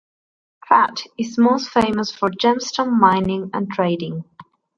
Trat 0.65 1.03
is 1.19 1.37
most 1.37 1.69
famous 1.69 2.11
for 2.11 2.31
gemstone 2.31 2.97
mining 2.99 3.51
and 3.53 3.69
trading. 3.71 4.23